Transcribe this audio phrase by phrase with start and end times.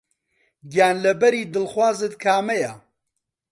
[0.71, 2.73] گیانلەبەری دڵخوازت کامەیە؟